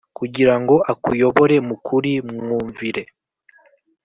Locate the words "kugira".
0.17-0.53